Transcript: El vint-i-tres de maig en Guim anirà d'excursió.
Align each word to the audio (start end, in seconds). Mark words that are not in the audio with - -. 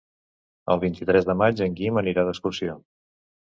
El 0.75 0.79
vint-i-tres 0.83 1.27
de 1.27 1.35
maig 1.41 1.61
en 1.67 1.77
Guim 1.81 2.01
anirà 2.03 2.25
d'excursió. 2.31 2.81